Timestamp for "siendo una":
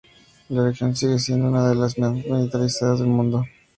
1.19-1.69